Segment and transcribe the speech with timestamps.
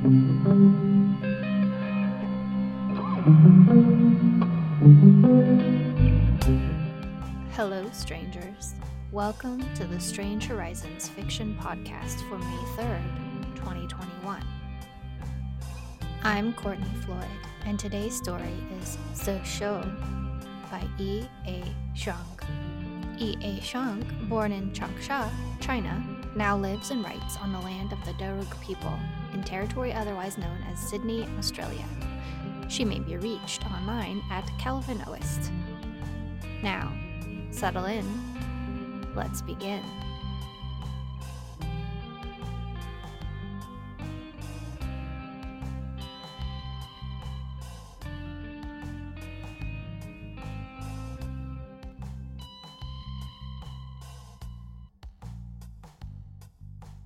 [0.00, 0.08] Hello,
[7.92, 8.72] strangers.
[9.12, 14.42] Welcome to the Strange Horizons fiction podcast for May 3rd, 2021.
[16.22, 17.26] I'm Courtney Floyd,
[17.66, 19.82] and today's story is Si Shou
[20.70, 21.26] by E.
[21.46, 21.62] A.
[21.94, 22.24] Xiong.
[23.18, 23.36] E.
[23.42, 23.60] A.
[23.60, 25.30] Xiong, born in Changsha,
[25.60, 26.02] China,
[26.34, 28.98] now lives and writes on the land of the Darug people
[29.32, 31.84] in territory otherwise known as Sydney, Australia.
[32.68, 35.50] She may be reached online at Calvinoist.
[36.62, 36.92] Now,
[37.50, 38.04] settle in.
[39.14, 39.82] Let's begin.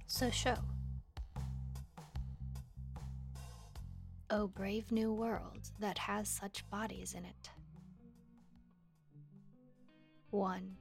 [0.07, 0.74] Si Shou.
[4.37, 7.51] Oh, brave new world that has such bodies in it.
[10.31, 10.75] 1.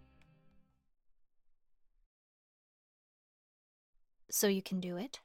[4.32, 5.20] So you can do it?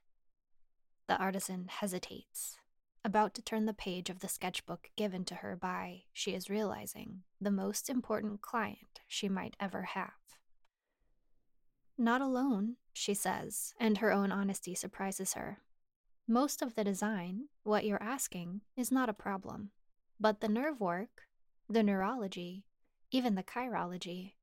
[1.07, 2.59] The artisan hesitates,
[3.03, 7.23] about to turn the page of the sketchbook given to her by, she is realizing,
[7.41, 10.11] the most important client she might ever have.
[11.97, 15.63] Not alone, she says, and her own honesty surprises her.
[16.31, 19.71] Most of the design, what you're asking, is not a problem.
[20.21, 21.23] But the nerve work,
[21.71, 22.67] the neurology,
[23.11, 24.35] even the chirology,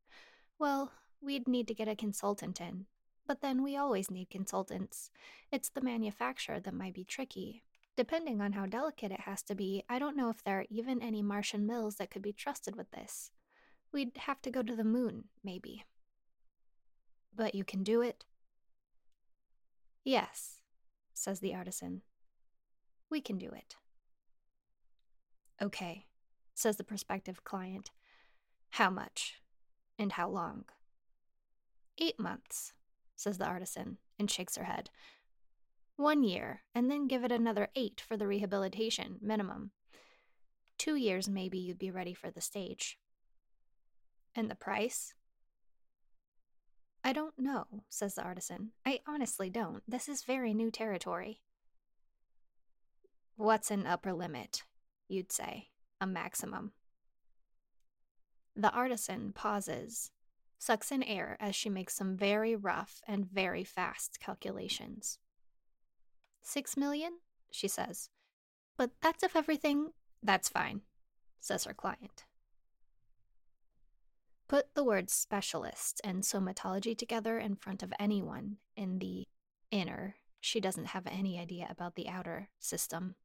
[0.57, 2.87] well, we'd need to get a consultant in.
[3.27, 5.11] But then we always need consultants.
[5.51, 7.61] It's the manufacturer that might be tricky.
[7.95, 11.03] Depending on how delicate it has to be, I don't know if there are even
[11.03, 13.29] any Martian mills that could be trusted with this.
[13.91, 15.85] We'd have to go to the moon, maybe.
[17.35, 18.25] But you can do it?
[20.03, 20.54] Yes,
[21.15, 22.03] says the artisan.
[23.09, 23.75] We can do it.
[25.61, 26.05] Okay,
[26.53, 27.89] says the prospective client.
[28.71, 29.41] How much?
[29.97, 30.65] And how long?
[31.97, 32.73] Eight months,
[33.15, 34.89] says the artisan, and shakes her head.
[35.95, 39.71] One year, and then give it another eight for the rehabilitation, minimum.
[40.77, 42.99] Two years, maybe you'd be ready for the stage.
[44.35, 45.14] And the price?
[47.05, 48.71] I don't know, says the artisan.
[48.83, 49.83] I honestly don't.
[49.87, 51.39] This is very new territory.
[53.35, 54.63] What's an upper limit?
[55.07, 55.67] You'd say.
[56.01, 56.71] A maximum.
[58.55, 60.09] The artisan pauses,
[60.57, 65.19] sucks in air as she makes some very rough and very fast calculations.
[66.41, 67.19] Six million?
[67.51, 68.09] she says.
[68.77, 69.91] But that's if everything.
[70.23, 70.81] That's fine,
[71.39, 72.25] says her client.
[74.47, 79.27] Put the words specialist and somatology together in front of anyone in the
[79.71, 83.15] inner, she doesn't have any idea about the outer system,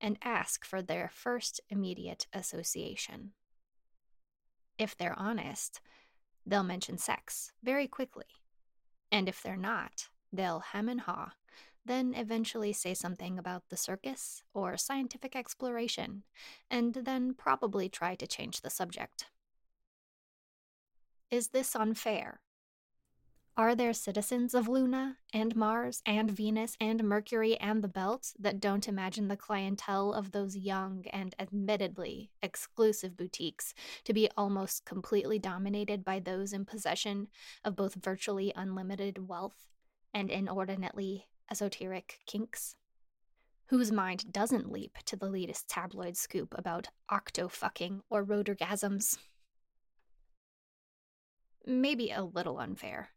[0.00, 3.32] and ask for their first immediate association.
[4.78, 5.80] If they're honest,
[6.46, 8.26] they'll mention sex very quickly.
[9.12, 11.32] And if they're not, they'll hem and haw,
[11.84, 16.22] then eventually say something about the circus or scientific exploration,
[16.70, 19.26] and then probably try to change the subject.
[21.28, 22.40] Is this unfair?
[23.56, 28.60] Are there citizens of Luna and Mars and Venus and Mercury and the Belt that
[28.60, 35.40] don't imagine the clientele of those young and admittedly exclusive boutiques to be almost completely
[35.40, 37.26] dominated by those in possession
[37.64, 39.66] of both virtually unlimited wealth
[40.14, 42.76] and inordinately esoteric kinks?
[43.66, 49.18] Whose mind doesn't leap to the latest tabloid scoop about octo fucking or rotorgasms?
[51.66, 53.10] Maybe a little unfair.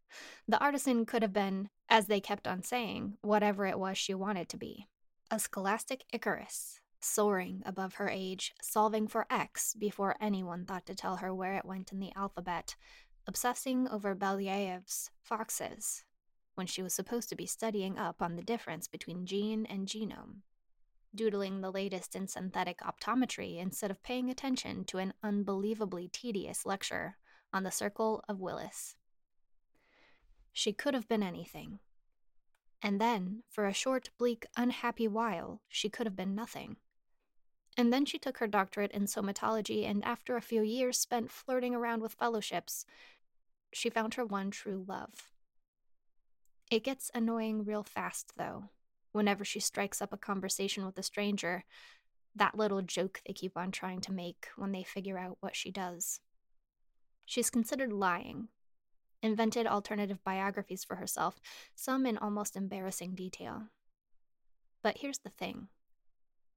[0.48, 4.48] The artisan could have been, as they kept on saying, whatever it was she wanted
[4.50, 4.86] to be
[5.30, 11.16] a scholastic Icarus, soaring above her age, solving for X before anyone thought to tell
[11.16, 12.74] her where it went in the alphabet,
[13.28, 16.02] obsessing over Belyaev's foxes,
[16.56, 20.40] when she was supposed to be studying up on the difference between gene and genome,
[21.14, 27.16] doodling the latest in synthetic optometry instead of paying attention to an unbelievably tedious lecture
[27.52, 28.96] on the circle of Willis.
[30.52, 31.78] She could have been anything.
[32.82, 36.76] And then, for a short, bleak, unhappy while, she could have been nothing.
[37.76, 41.74] And then she took her doctorate in somatology, and after a few years spent flirting
[41.74, 42.84] around with fellowships,
[43.72, 45.30] she found her one true love.
[46.70, 48.64] It gets annoying real fast, though,
[49.12, 51.64] whenever she strikes up a conversation with a stranger,
[52.34, 55.70] that little joke they keep on trying to make when they figure out what she
[55.70, 56.20] does.
[57.30, 58.48] She's considered lying,
[59.22, 61.40] invented alternative biographies for herself,
[61.76, 63.68] some in almost embarrassing detail.
[64.82, 65.68] But here's the thing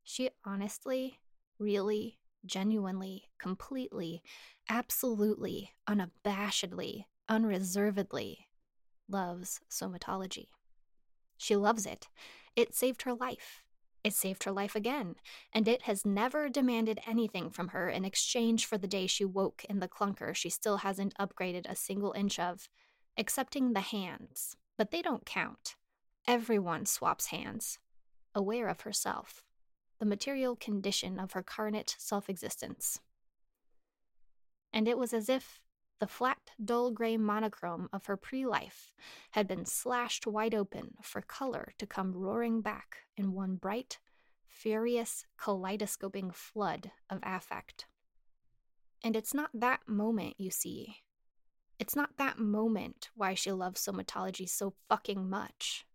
[0.03, 1.19] she honestly,
[1.59, 4.23] really, genuinely, completely,
[4.67, 8.47] absolutely, unabashedly, unreservedly
[9.07, 10.47] loves somatology.
[11.37, 12.07] She loves it.
[12.55, 13.61] It saved her life.
[14.03, 15.15] It saved her life again,
[15.53, 19.63] and it has never demanded anything from her in exchange for the day she woke
[19.69, 22.69] in the clunker she still hasn't upgraded a single inch of,
[23.15, 24.57] excepting the hands.
[24.77, 25.75] But they don't count.
[26.27, 27.79] Everyone swaps hands,
[28.35, 29.43] aware of herself,
[29.99, 32.99] the material condition of her carnate self existence.
[34.73, 35.61] And it was as if
[36.03, 38.91] the flat, dull gray monochrome of her pre life
[39.31, 43.99] had been slashed wide open for color to come roaring back in one bright,
[44.45, 47.85] furious, kaleidoscoping flood of affect.
[49.01, 50.97] And it's not that moment, you see.
[51.79, 55.85] It's not that moment why she loves somatology so fucking much.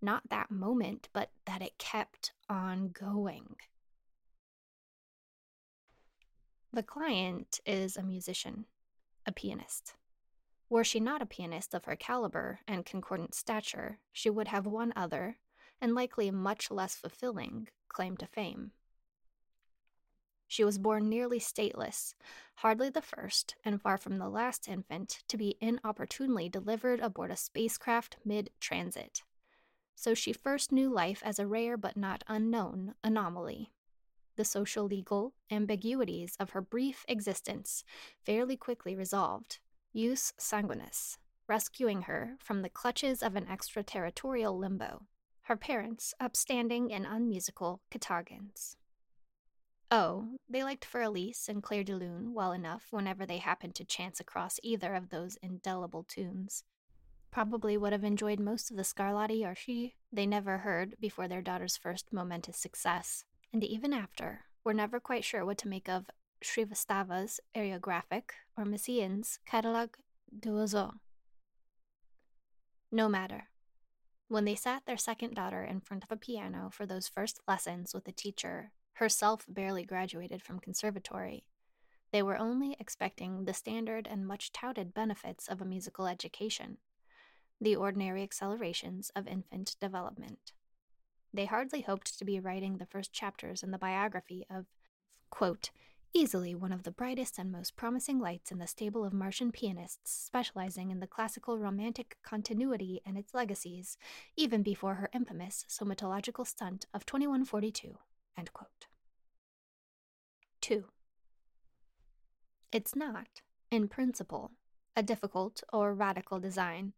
[0.00, 3.56] Not that moment, but that it kept on going.
[6.72, 8.64] The client is a musician
[9.28, 9.94] a pianist.
[10.70, 14.92] Were she not a pianist of her caliber and concordant stature, she would have one
[14.96, 15.36] other,
[15.82, 18.72] and likely much less fulfilling, claim to fame.
[20.46, 22.14] She was born nearly stateless,
[22.56, 27.36] hardly the first, and far from the last infant to be inopportunely delivered aboard a
[27.36, 29.22] spacecraft mid transit.
[29.94, 33.72] So she first knew life as a rare but not unknown anomaly
[34.38, 37.82] the social legal ambiguities of her brief existence
[38.24, 39.58] fairly quickly resolved,
[39.92, 41.18] jus sanguinis,
[41.48, 45.02] rescuing her from the clutches of an extraterritorial limbo,
[45.42, 48.76] her parents upstanding and unmusical Catargans.
[49.90, 53.84] Oh, they liked Für Elise and Clair de Lune well enough whenever they happened to
[53.84, 56.62] chance across either of those indelible tunes.
[57.32, 61.42] Probably would have enjoyed most of the Scarlatti or she they never heard before their
[61.42, 66.10] daughter's first momentous success and even after, we're never quite sure what to make of
[66.44, 69.96] Srivastava's Areographic or Messiaen's Catalogue
[70.38, 70.94] d'Oiseaux.
[72.92, 73.48] No matter.
[74.28, 77.94] When they sat their second daughter in front of a piano for those first lessons
[77.94, 81.44] with a teacher, herself barely graduated from conservatory,
[82.12, 86.78] they were only expecting the standard and much touted benefits of a musical education,
[87.60, 90.52] the ordinary accelerations of infant development.
[91.32, 94.66] They hardly hoped to be writing the first chapters in the biography of,
[95.30, 95.70] quote,
[96.14, 100.10] easily one of the brightest and most promising lights in the stable of Martian pianists,
[100.10, 103.98] specializing in the classical romantic continuity and its legacies,
[104.36, 107.98] even before her infamous somatological stunt of 2142.
[108.38, 108.86] End quote.
[110.62, 110.84] 2.
[112.72, 114.52] It's not, in principle,
[114.98, 116.92] a difficult or radical design,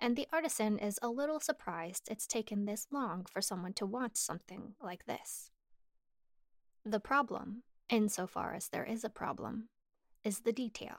[0.00, 4.16] and the artisan is a little surprised it's taken this long for someone to want
[4.16, 5.52] something like this.
[6.84, 9.68] The problem, insofar as there is a problem,
[10.24, 10.96] is the detail,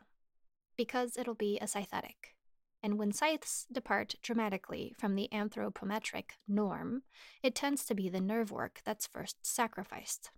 [0.78, 2.36] because it'll be a scythetic.
[2.82, 7.04] And when scythes depart dramatically from the anthropometric norm,
[7.44, 10.30] it tends to be the nerve work that's first sacrificed.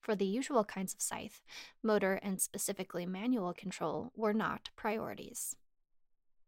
[0.00, 1.42] For the usual kinds of scythe,
[1.82, 5.56] motor and specifically manual control were not priorities.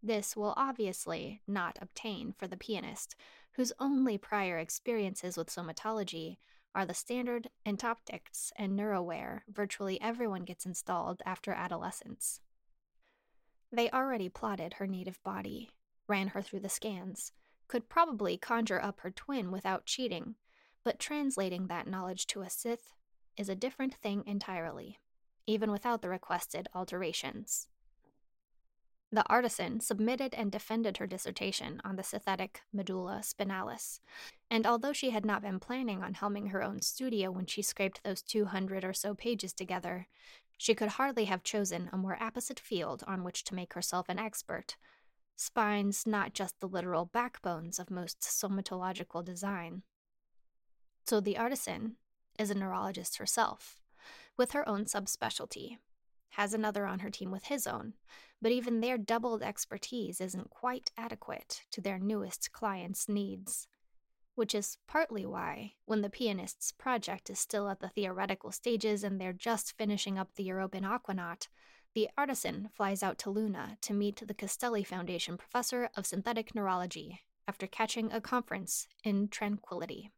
[0.02, 3.14] This will obviously not obtain for the pianist,
[3.52, 6.38] whose only prior experiences with somatology
[6.74, 12.40] are the standard Entoptics and Neuroware virtually everyone gets installed after adolescence.
[13.70, 15.70] They already plotted her native body,
[16.08, 17.32] ran her through the scans,
[17.68, 20.36] could probably conjure up her twin without cheating,
[20.84, 22.94] but translating that knowledge to a Scythe
[23.42, 25.00] is a different thing entirely,
[25.48, 27.66] even without the requested alterations.
[29.10, 33.98] The artisan submitted and defended her dissertation on the synthetic medulla spinalis,
[34.48, 38.04] and although she had not been planning on helming her own studio when she scraped
[38.04, 40.06] those 200 or so pages together,
[40.56, 44.20] she could hardly have chosen a more apposite field on which to make herself an
[44.20, 44.76] expert.
[45.34, 49.82] Spines, not just the literal backbones of most somatological design.
[51.06, 51.96] So the artisan
[52.38, 53.76] is a neurologist herself,
[54.36, 55.78] with her own subspecialty,
[56.30, 57.94] has another on her team with his own,
[58.40, 63.68] but even their doubled expertise isn't quite adequate to their newest client's needs.
[64.34, 69.20] Which is partly why, when the pianist's project is still at the theoretical stages and
[69.20, 71.48] they're just finishing up the European Aquanaut,
[71.94, 77.20] the artisan flies out to Luna to meet the Castelli Foundation professor of synthetic neurology
[77.46, 80.10] after catching a conference in Tranquility.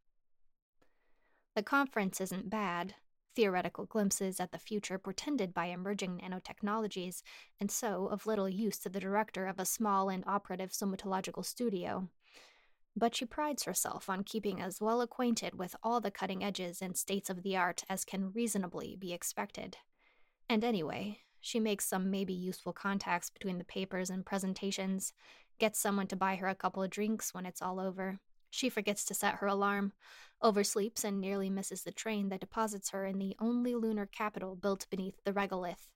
[1.55, 2.95] The conference isn't bad,
[3.35, 7.21] theoretical glimpses at the future portended by emerging nanotechnologies,
[7.59, 12.09] and so of little use to the director of a small and operative somatological studio.
[12.95, 16.95] but she prides herself on keeping as well acquainted with all the cutting edges and
[16.95, 19.77] states of the art as can reasonably be expected.
[20.49, 25.13] And anyway, she makes some maybe useful contacts between the papers and presentations,
[25.59, 28.19] gets someone to buy her a couple of drinks when it's all over.
[28.55, 29.91] She forgets to set her alarm,
[30.41, 34.89] oversleeps, and nearly misses the train that deposits her in the only lunar capital built
[34.89, 35.91] beneath the regolith.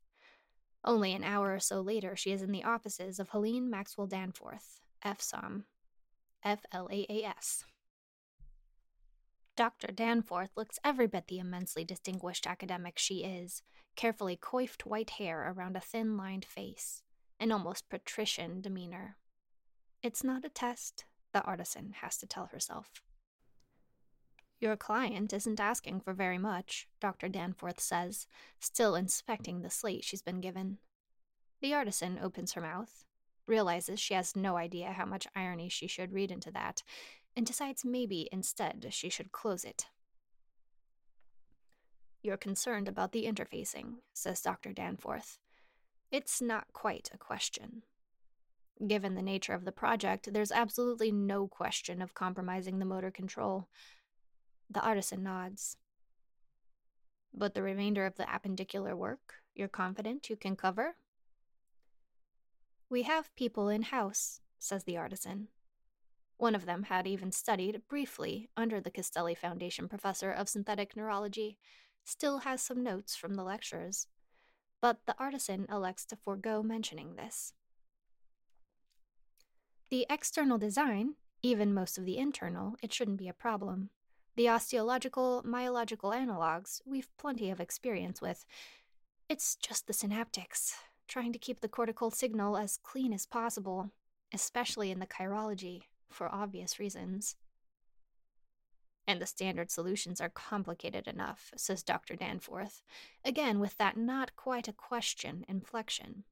[0.83, 4.81] Only an hour or so later, she is in the offices of Helene Maxwell Danforth,
[5.05, 5.63] FSOM,
[6.43, 7.63] F L A A S.
[9.55, 9.93] Dr.
[9.93, 13.63] Danforth looks every bit the immensely distinguished academic she is,
[13.95, 17.03] carefully coiffed white hair around a thin lined face,
[17.39, 19.15] an almost patrician demeanor.
[20.03, 23.01] It's not a test, the artisan has to tell herself.
[24.59, 27.29] Your client isn't asking for very much, Dr.
[27.29, 28.27] Danforth says,
[28.59, 30.79] still inspecting the slate she's been given.
[31.61, 33.05] The artisan opens her mouth,
[33.47, 36.83] realizes she has no idea how much irony she should read into that,
[37.35, 39.85] and decides maybe instead she should close it.
[42.21, 44.73] You're concerned about the interfacing, says Dr.
[44.73, 45.39] Danforth.
[46.11, 47.83] It's not quite a question.
[48.85, 53.67] Given the nature of the project, there's absolutely no question of compromising the motor control.
[54.69, 55.75] The artisan nods.
[57.33, 60.95] But the remainder of the appendicular work, you're confident you can cover?
[62.89, 65.49] We have people in house, says the artisan.
[66.37, 71.57] One of them had even studied briefly under the Castelli Foundation professor of synthetic neurology,
[72.05, 74.07] still has some notes from the lectures.
[74.81, 77.53] But the artisan elects to forego mentioning this.
[79.89, 83.89] The external design, even most of the internal, it shouldn't be a problem.
[84.35, 88.45] The osteological, myological analogs, we've plenty of experience with.
[89.27, 90.75] It's just the synaptics
[91.07, 93.89] trying to keep the cortical signal as clean as possible,
[94.31, 95.81] especially in the chirology,
[96.11, 97.35] for obvious reasons.
[99.07, 102.15] And the standard solutions are complicated enough, says Dr.
[102.15, 102.83] Danforth,
[103.25, 106.25] again with that not quite a question inflection.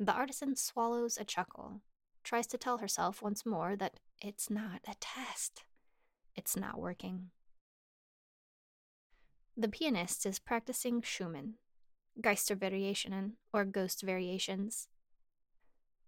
[0.00, 1.82] The artisan swallows a chuckle,
[2.22, 5.64] tries to tell herself once more that it's not a test.
[6.34, 7.30] It's not working.
[9.56, 11.54] The pianist is practicing Schumann,
[12.20, 14.88] Geistervariationen, or ghost variations.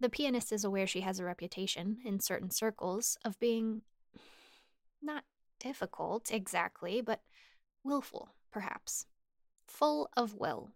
[0.01, 3.83] The pianist is aware she has a reputation, in certain circles, of being
[5.01, 5.25] not
[5.59, 7.21] difficult exactly, but
[7.85, 9.07] willful, perhaps.
[9.67, 10.73] Full of will.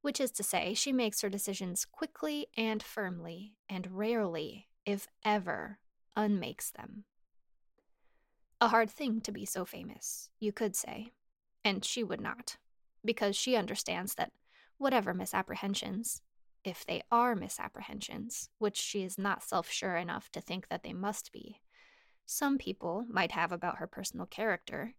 [0.00, 5.78] Which is to say, she makes her decisions quickly and firmly, and rarely, if ever,
[6.16, 7.04] unmakes them.
[8.60, 11.12] A hard thing to be so famous, you could say,
[11.64, 12.56] and she would not
[13.04, 14.32] because she understands that
[14.76, 16.22] whatever misapprehensions,
[16.64, 20.92] if they are misapprehensions, which she is not self sure enough to think that they
[20.92, 21.60] must be,
[22.26, 24.94] some people might have about her personal character,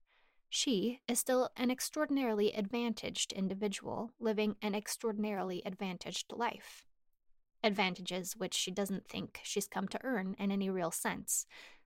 [0.50, 6.86] she is still an extraordinarily advantaged individual living an extraordinarily advantaged life.
[7.64, 11.46] Advantages which she doesn't think she's come to earn in any real sense,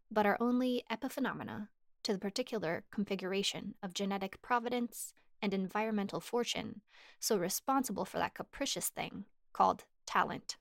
[0.10, 1.67] but are only epiphenomena
[2.03, 6.82] to the particular configuration of genetic providence and environmental fortune,
[7.20, 10.58] so responsible for that capricious thing called talent.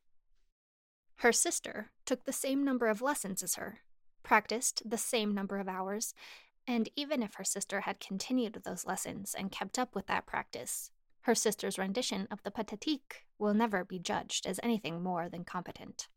[1.17, 3.81] Her sister took the same number of lessons as her,
[4.25, 6.15] practiced the same number of hours,
[6.67, 10.91] and even if her sister had continued those lessons and kept up with that practice,
[11.23, 16.09] her sister's rendition of the Pathétique will never be judged as anything more than competent.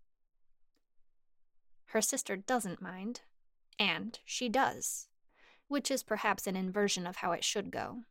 [1.87, 3.21] Her sister doesn't mind,
[3.79, 5.07] and she does,
[5.67, 8.01] which is perhaps an inversion of how it should go.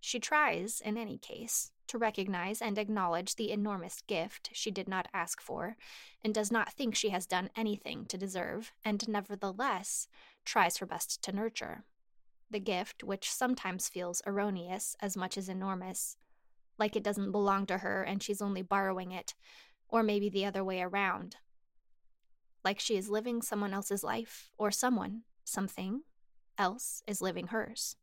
[0.00, 5.08] She tries, in any case, to recognize and acknowledge the enormous gift she did not
[5.12, 5.76] ask for,
[6.22, 10.08] and does not think she has done anything to deserve, and nevertheless
[10.44, 11.84] tries her best to nurture.
[12.50, 16.16] The gift, which sometimes feels erroneous as much as enormous,
[16.78, 19.34] like it doesn't belong to her and she's only borrowing it,
[19.88, 21.36] or maybe the other way around.
[22.64, 26.02] Like she is living someone else's life, or someone, something
[26.56, 27.96] else is living hers.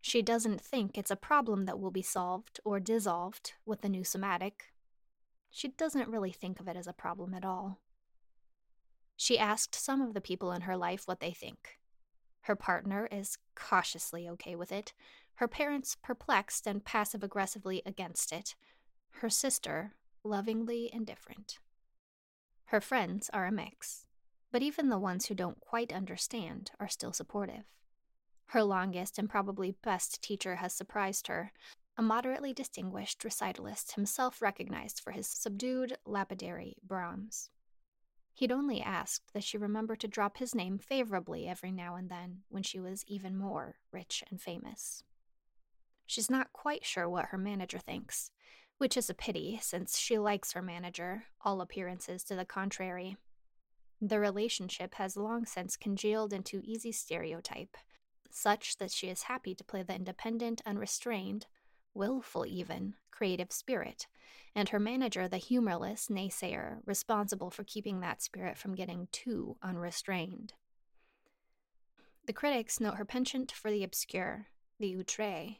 [0.00, 4.04] She doesn't think it's a problem that will be solved or dissolved with the new
[4.04, 4.72] somatic.
[5.50, 7.80] She doesn't really think of it as a problem at all.
[9.16, 11.78] She asked some of the people in her life what they think.
[12.42, 14.92] Her partner is cautiously okay with it,
[15.34, 18.54] her parents perplexed and passive aggressively against it,
[19.20, 21.58] her sister lovingly indifferent.
[22.66, 24.06] Her friends are a mix,
[24.52, 27.64] but even the ones who don't quite understand are still supportive.
[28.48, 31.52] Her longest and probably best teacher has surprised her,
[31.98, 37.50] a moderately distinguished recitalist himself recognized for his subdued, lapidary Brahms.
[38.32, 42.42] He'd only asked that she remember to drop his name favorably every now and then
[42.48, 45.02] when she was even more rich and famous.
[46.06, 48.30] She's not quite sure what her manager thinks,
[48.78, 53.18] which is a pity since she likes her manager, all appearances to the contrary.
[54.00, 57.76] The relationship has long since congealed into easy stereotype,
[58.30, 61.46] such that she is happy to play the independent, unrestrained,
[61.94, 64.06] willful even, creative spirit,
[64.54, 70.52] and her manager the humorless naysayer responsible for keeping that spirit from getting too unrestrained.
[72.26, 75.56] The critics note her penchant for the obscure, the outre.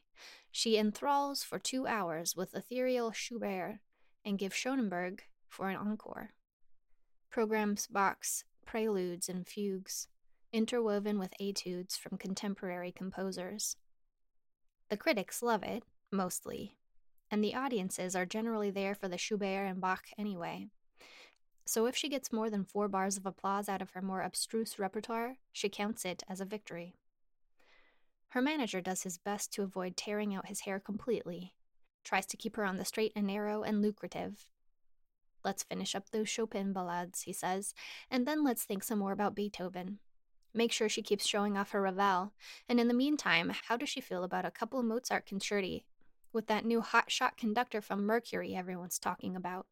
[0.51, 3.79] She enthralls for two hours with ethereal Schubert
[4.25, 6.35] and gives Schoenberg for an encore.
[7.31, 8.25] Programs Bach
[8.67, 10.09] preludes and fugues,
[10.53, 13.77] interwoven with etudes from contemporary composers.
[14.89, 16.77] The critics love it, mostly,
[17.31, 20.69] and the audiences are generally there for the Schubert and Bach anyway.
[21.67, 24.79] So if she gets more than four bars of applause out of her more abstruse
[24.79, 26.95] repertoire, she counts it as a victory.
[28.31, 31.55] Her manager does his best to avoid tearing out his hair completely,
[32.05, 34.49] tries to keep her on the straight and narrow and lucrative.
[35.45, 37.75] Let's finish up those Chopin ballades, he says,
[38.11, 39.99] and then let's think some more about Beethoven.
[40.59, 42.33] Make sure she keeps showing off her Ravel,
[42.69, 45.85] and in the meantime, how does she feel about a couple Mozart concerti
[46.33, 49.67] with that new hotshot conductor from Mercury everyone's talking about?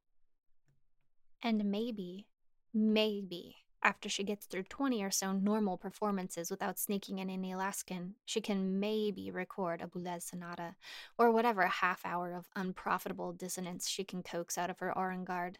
[1.42, 2.28] And maybe,
[2.72, 8.14] maybe, after she gets through 20 or so normal performances without sneaking in any Alkan,
[8.24, 10.76] she can maybe record a Boulez sonata,
[11.18, 15.56] or whatever half hour of unprofitable dissonance she can coax out of her Ohrengard.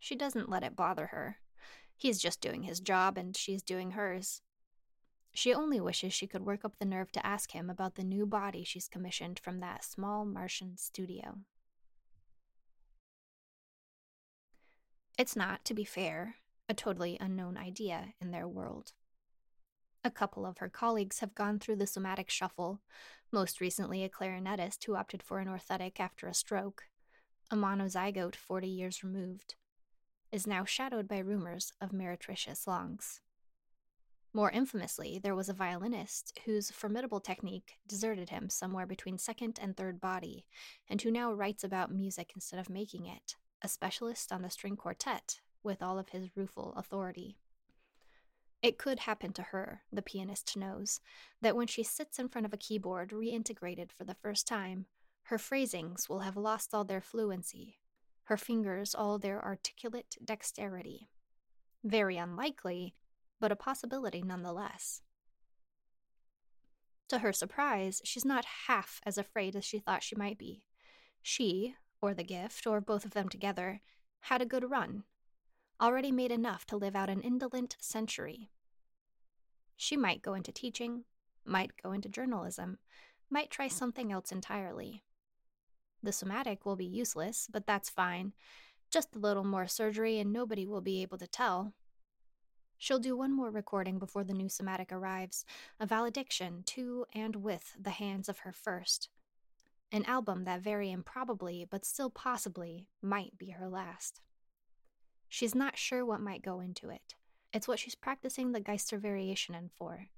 [0.00, 1.38] She doesn't let it bother her.
[1.98, 4.40] He's just doing his job, and she's doing hers.
[5.34, 8.24] She only wishes she could work up the nerve to ask him about the new
[8.24, 11.38] body she's commissioned from that small Martian studio.
[15.18, 16.36] It's not, to be fair,
[16.68, 18.92] a totally unknown idea in their world.
[20.04, 22.80] A couple of her colleagues have gone through the somatic shuffle,
[23.32, 26.84] most recently a clarinetist who opted for an orthotic after a stroke,
[27.50, 29.56] a monozygote 40 years removed,
[30.30, 33.20] is now shadowed by rumors of meretricious lungs.
[34.34, 39.76] More infamously, there was a violinist whose formidable technique deserted him somewhere between second and
[39.76, 40.44] third body,
[40.88, 44.76] and who now writes about music instead of making it, a specialist on the string
[44.76, 47.38] quartet with all of his rueful authority.
[48.62, 51.00] It could happen to her, the pianist knows,
[51.40, 54.86] that when she sits in front of a keyboard reintegrated for the first time,
[55.22, 57.78] her phrasings will have lost all their fluency,
[58.28, 61.08] her fingers all their articulate dexterity.
[61.82, 62.94] Very unlikely,
[63.40, 65.00] but a possibility nonetheless.
[67.08, 70.62] To her surprise, she's not half as afraid as she thought she might be.
[71.22, 73.80] She, or the gift, or both of them together,
[74.20, 75.04] had a good run,
[75.80, 78.50] already made enough to live out an indolent century.
[79.74, 81.04] She might go into teaching,
[81.46, 82.76] might go into journalism,
[83.30, 85.02] might try something else entirely.
[86.02, 88.32] The somatic will be useless, but that's fine.
[88.90, 91.72] Just a little more surgery and nobody will be able to tell.
[92.78, 95.44] She'll do one more recording before the new somatic arrives,
[95.80, 99.08] a valediction to and with the hands of her first.
[99.90, 104.20] An album that very improbably, but still possibly, might be her last.
[105.28, 107.14] She's not sure what might go into it.
[107.52, 110.08] It's what she's practicing the Geister Geistervariationen for.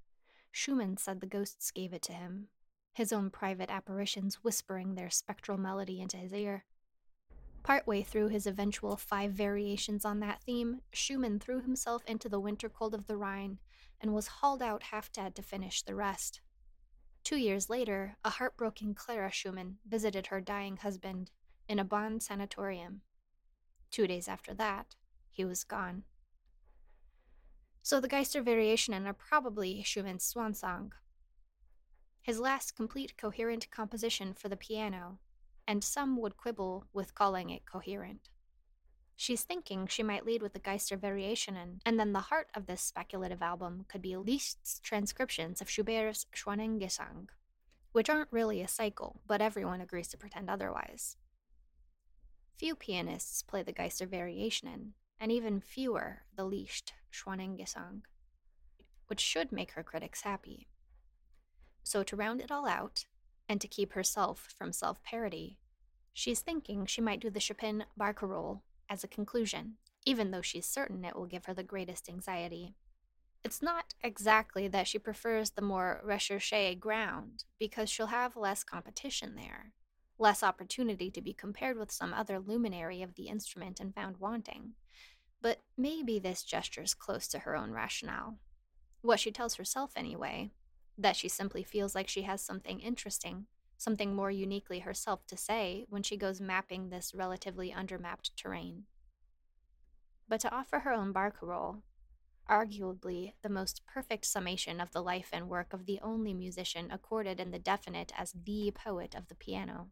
[0.53, 2.49] Schumann said the ghosts gave it to him,
[2.93, 6.65] his own private apparitions whispering their spectral melody into his ear.
[7.63, 12.69] Partway through his eventual five variations on that theme, Schumann threw himself into the winter
[12.69, 13.59] cold of the Rhine
[14.01, 16.41] and was hauled out half dead to finish the rest.
[17.23, 21.31] Two years later, a heartbroken Clara Schumann visited her dying husband
[21.69, 23.03] in a Bonn sanatorium.
[23.91, 24.97] Two days after that,
[25.31, 26.05] he was gone.
[27.83, 30.93] So the Geistervariationen are probably Schumann's swan song.
[32.23, 35.19] His last complete coherent composition for the piano,
[35.67, 38.29] and some would quibble with calling it coherent.
[39.17, 42.81] She's thinking she might lead with the Geister Geistervariationen, and then the heart of this
[42.81, 47.29] speculative album could be Liszt's transcriptions of Schubert's Schwanengesang,
[47.93, 51.17] which aren't really a cycle, but everyone agrees to pretend otherwise.
[52.57, 58.03] Few pianists play the Geister Geistervariationen, and even fewer the Liszt Schwanengesang,
[59.07, 60.67] which should make her critics happy.
[61.83, 63.07] So, to round it all out,
[63.49, 65.59] and to keep herself from self parody,
[66.13, 71.05] she's thinking she might do the Chopin barcarolle as a conclusion, even though she's certain
[71.05, 72.75] it will give her the greatest anxiety.
[73.43, 79.35] It's not exactly that she prefers the more recherche ground, because she'll have less competition
[79.35, 79.73] there,
[80.19, 84.75] less opportunity to be compared with some other luminary of the instrument and found wanting,
[85.43, 88.39] But maybe this gesture's close to her own rationale.
[89.01, 90.51] What she tells herself, anyway,
[91.03, 95.87] that she simply feels like she has something interesting, something more uniquely herself to say
[95.89, 98.85] when she goes mapping this relatively undermapped terrain.
[100.29, 101.83] But to offer her own barcarolle,
[102.49, 107.41] arguably the most perfect summation of the life and work of the only musician accorded
[107.41, 109.89] in the definite as the poet of the piano.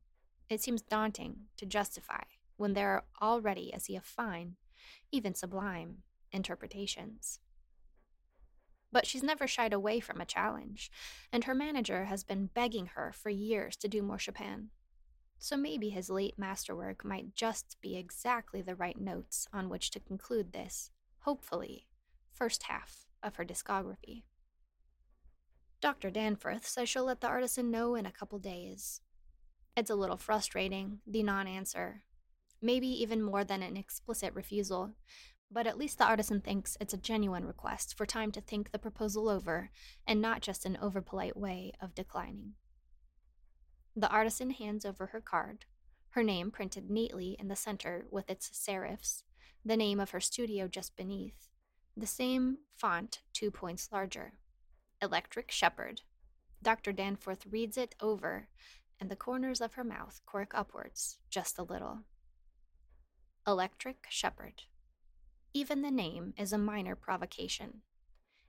[0.50, 2.22] It seems daunting to justify
[2.56, 4.56] when there are already a sea of fine,
[5.12, 5.98] even sublime,
[6.32, 7.38] interpretations.
[8.90, 10.90] But she's never shied away from a challenge,
[11.32, 14.70] and her manager has been begging her for years to do more Chopin.
[15.38, 20.00] So maybe his late masterwork might just be exactly the right notes on which to
[20.00, 21.86] conclude this, hopefully,
[22.32, 24.22] first half of her discography.
[25.80, 26.10] Dr.
[26.10, 29.00] Danforth says she'll let the artisan know in a couple days.
[29.76, 32.02] It's a little frustrating, the non answer.
[32.60, 34.96] Maybe even more than an explicit refusal,
[35.50, 38.78] but at least the artisan thinks it's a genuine request for time to think the
[38.78, 39.70] proposal over
[40.06, 42.54] and not just an overpolite way of declining.
[43.96, 45.64] The artisan hands over her card,
[46.10, 49.22] her name printed neatly in the center with its serifs,
[49.64, 51.48] the name of her studio just beneath,
[51.96, 54.34] the same font, two points larger.
[55.02, 56.02] Electric Shepherd.
[56.62, 56.92] Dr.
[56.92, 58.48] Danforth reads it over,
[59.00, 62.00] and the corners of her mouth quirk upwards just a little.
[63.46, 64.62] Electric Shepherd.
[65.54, 67.82] Even the name is a minor provocation.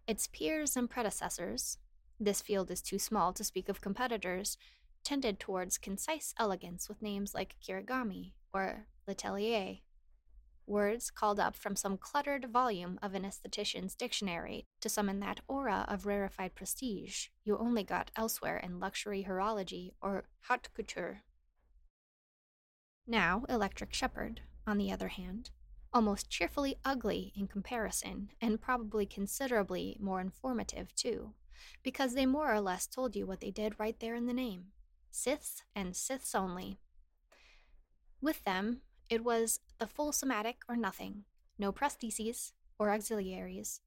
[0.08, 1.78] Its peers and predecessors,
[2.20, 4.58] this field is too small to speak of competitors,
[5.04, 9.80] tended towards concise elegance with names like Kirigami or Letelier
[10.70, 15.86] words called up from some cluttered volume of an aesthetician's dictionary to summon that aura
[15.90, 21.24] of rarefied prestige you only got elsewhere in luxury horology or haute couture.
[23.08, 25.50] Now, Electric Shepherd, on the other hand,
[25.94, 31.34] almost cheerfully ugly in comparison, and probably considerably more informative too,
[31.84, 34.66] because they more or less told you what they did right there in the name
[35.12, 36.78] Siths and Siths only.
[38.22, 41.24] With them, it was the full somatic or nothing,
[41.58, 43.82] no prostheses or auxiliaries.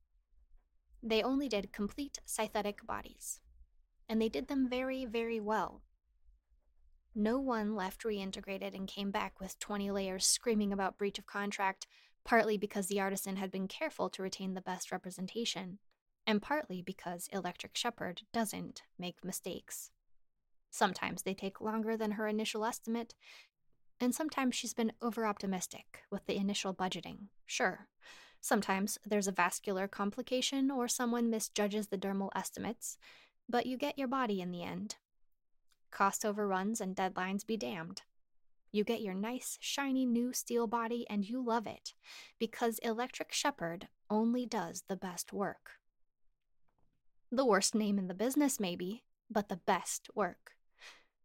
[1.03, 3.41] They only did complete sythetic bodies,
[4.09, 5.83] and they did them very, very well.
[7.15, 11.87] No one left reintegrated and came back with 20 layers screaming about breach of contract,
[12.25, 15.79] partly because the artisan had been careful to retain the best representation,
[16.27, 19.91] and partly because Electric Shepherd doesn't make mistakes.
[20.71, 23.15] Sometimes they take longer than her initial estimate,
[24.01, 27.89] and sometimes she's been over optimistic with the initial budgeting, sure.
[28.41, 32.97] Sometimes there's a vascular complication or someone misjudges the dermal estimates,
[33.49, 34.97] but you get your body in the end.
[35.93, 38.03] Cost overruns and deadlines be damned.
[38.73, 41.93] You get your nice, shiny new steel body and you love it
[42.39, 45.73] because Electric Shepherd only does the best work.
[47.31, 50.53] The worst name in the business, maybe, but the best work.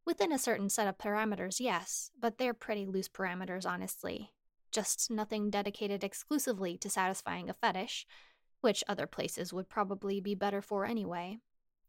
[0.05, 4.31] Within a certain set of parameters, yes, but they're pretty loose parameters, honestly.
[4.71, 8.05] Just nothing dedicated exclusively to satisfying a fetish,
[8.61, 11.39] which other places would probably be better for anyway,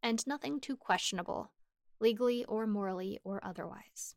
[0.02, 1.50] and nothing too questionable,
[2.00, 4.14] legally or morally or otherwise.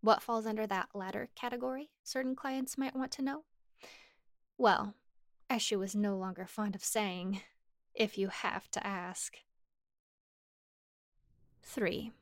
[0.00, 3.44] What falls under that latter category, certain clients might want to know?
[4.56, 4.94] Well,
[5.48, 7.42] as she was no longer fond of saying,
[7.94, 9.36] if you have to ask.
[11.62, 12.12] 3.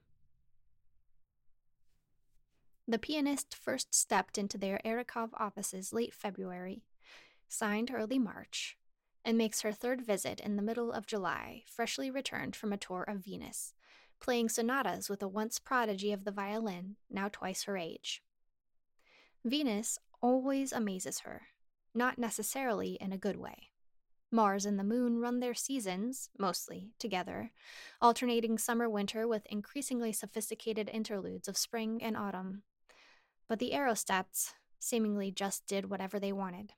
[2.86, 6.84] The pianist first stepped into their Erikov offices late February,
[7.48, 8.78] signed early March,
[9.24, 13.02] and makes her third visit in the middle of July, freshly returned from a tour
[13.02, 13.74] of Venus,
[14.20, 18.22] playing sonatas with a once prodigy of the violin, now twice her age.
[19.44, 21.48] Venus always amazes her,
[21.94, 23.70] not necessarily in a good way.
[24.30, 27.52] Mars and the Moon run their seasons, mostly, together,
[28.00, 32.62] alternating summer winter with increasingly sophisticated interludes of spring and autumn,
[33.48, 36.74] but the aerostats seemingly just did whatever they wanted.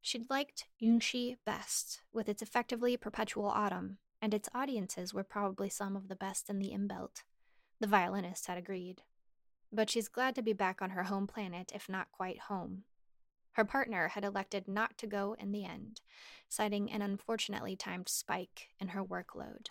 [0.00, 5.94] She'd liked Yunshi best, with its effectively perpetual autumn, and its audiences were probably some
[5.94, 7.24] of the best in the Imbelt.
[7.78, 9.02] The violinist had agreed.
[9.70, 12.84] But she's glad to be back on her home planet, if not quite home.
[13.52, 16.00] Her partner had elected not to go in the end,
[16.48, 19.66] citing an unfortunately timed spike in her workload.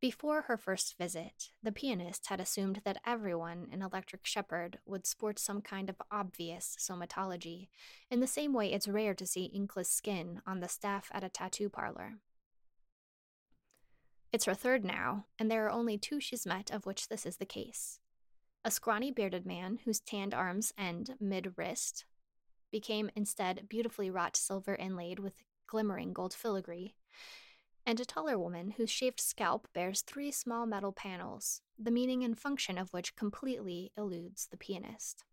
[0.00, 5.40] Before her first visit, the pianist had assumed that everyone in Electric Shepherd would sport
[5.40, 7.70] some kind of obvious somatology,
[8.08, 11.28] in the same way it's rare to see inkless skin on the staff at a
[11.28, 12.18] tattoo parlor.
[14.32, 17.36] It's her third now, and there are only two she's met of which this is
[17.36, 18.00] the case.
[18.64, 22.06] A scrawny bearded man whose tanned arms end mid wrist,
[22.70, 26.94] became instead beautifully wrought silver inlaid with glimmering gold filigree,
[27.84, 32.38] and a taller woman whose shaved scalp bears three small metal panels, the meaning and
[32.38, 35.24] function of which completely eludes the pianist.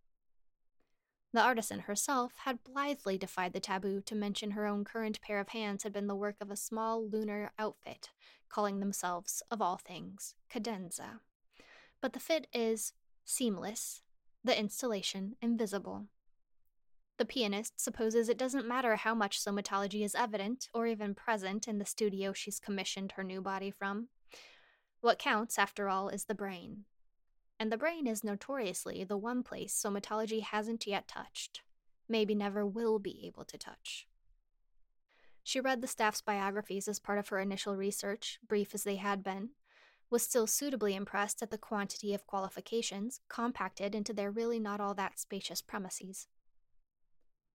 [1.32, 5.50] The artisan herself had blithely defied the taboo to mention her own current pair of
[5.50, 8.10] hands had been the work of a small lunar outfit,
[8.50, 11.20] calling themselves, of all things, cadenza.
[12.02, 12.94] But the fit is
[13.26, 14.02] seamless,
[14.44, 16.08] the installation invisible.
[17.18, 21.78] The pianist supposes it doesn't matter how much somatology is evident or even present in
[21.78, 24.08] the studio she's commissioned her new body from.
[25.02, 26.86] What counts, after all, is the brain.
[27.60, 31.62] And the brain is notoriously the one place somatology hasn't yet touched,
[32.08, 34.08] maybe never will be able to touch.
[35.44, 39.24] She read the staff's biographies as part of her initial research, brief as they had
[39.24, 39.50] been,
[40.10, 44.94] was still suitably impressed at the quantity of qualifications compacted into their really not all
[44.94, 46.28] that spacious premises.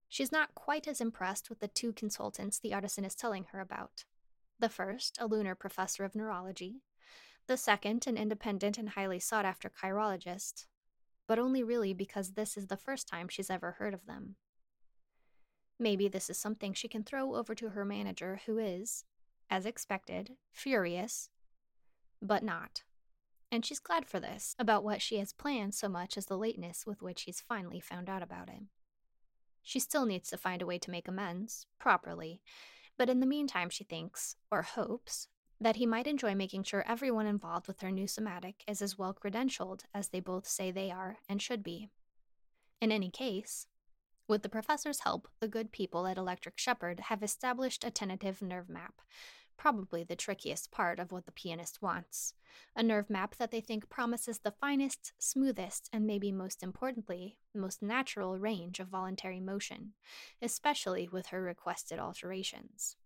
[0.08, 4.04] She's not quite as impressed with the two consultants the artisan is telling her about.
[4.60, 6.82] The first, a lunar professor of neurology,
[7.46, 10.66] the second, an independent and highly sought after chirologist,
[11.26, 14.36] but only really because this is the first time she's ever heard of them.
[15.78, 19.04] Maybe this is something she can throw over to her manager, who is,
[19.50, 21.30] as expected, furious,
[22.22, 22.82] but not.
[23.50, 26.86] And she's glad for this, about what she has planned so much as the lateness
[26.86, 28.62] with which he's finally found out about it.
[29.62, 32.40] She still needs to find a way to make amends, properly,
[32.96, 35.28] but in the meantime, she thinks, or hopes,
[35.64, 39.14] that he might enjoy making sure everyone involved with her new somatic is as well
[39.14, 41.88] credentialed as they both say they are and should be.
[42.82, 43.66] In any case,
[44.28, 48.68] with the professor's help, the good people at Electric Shepherd have established a tentative nerve
[48.68, 49.00] map,
[49.56, 52.34] probably the trickiest part of what the pianist wants.
[52.76, 57.82] A nerve map that they think promises the finest, smoothest, and maybe most importantly, most
[57.82, 59.94] natural range of voluntary motion,
[60.42, 62.96] especially with her requested alterations.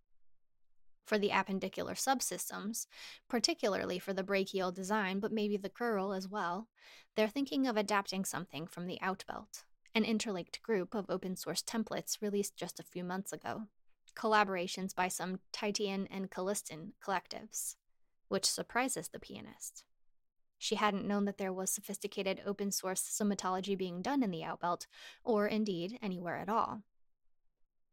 [1.08, 2.86] For the appendicular subsystems,
[3.30, 6.68] particularly for the brachial design, but maybe the curl as well,
[7.16, 12.20] they're thinking of adapting something from the Outbelt, an interlinked group of open source templates
[12.20, 13.68] released just a few months ago
[14.14, 17.76] collaborations by some Titian and Callistan collectives,
[18.28, 19.84] which surprises the pianist.
[20.58, 24.86] She hadn't known that there was sophisticated open source somatology being done in the Outbelt,
[25.24, 26.82] or indeed anywhere at all.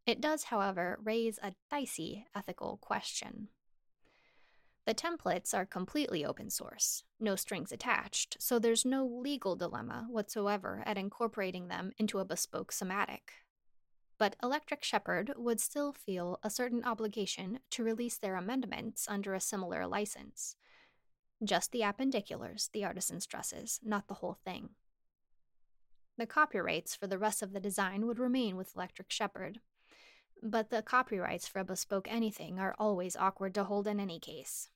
[0.06, 3.50] It does, however, raise a dicey ethical question.
[4.86, 10.84] The templates are completely open source, no strings attached, so there's no legal dilemma whatsoever
[10.86, 13.34] at incorporating them into a bespoke somatic
[14.18, 19.41] but Electric Shepherd would still feel a certain obligation to release their amendments under a
[19.41, 20.56] similar license.
[21.44, 24.70] Just the appendiculars, the artisan stresses, not the whole thing.
[26.18, 29.60] The copyrights for the rest of the design would remain with Electric Shepherd,
[30.41, 34.69] but the copyrights for a bespoke anything are always awkward to hold in any case.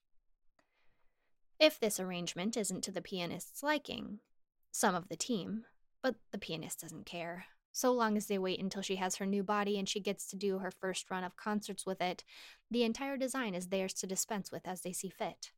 [1.59, 4.19] If this arrangement isn't to the pianist's liking,
[4.71, 5.65] some of the team,
[6.01, 9.43] but the pianist doesn't care, so long as they wait until she has her new
[9.43, 12.23] body and she gets to do her first run of concerts with it,
[12.71, 15.51] the entire design is theirs to dispense with as they see fit.